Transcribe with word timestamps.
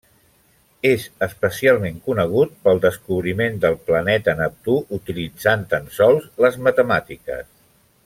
És 0.91 1.03
especialment 1.25 1.99
conegut 2.07 2.57
pel 2.69 2.81
descobriment 2.87 3.61
del 3.67 3.79
planeta 3.91 4.37
Neptú 4.43 4.81
utilitzant 5.01 5.71
tan 5.75 5.89
sols 6.01 6.31
les 6.47 6.63
matemàtiques. 6.71 7.51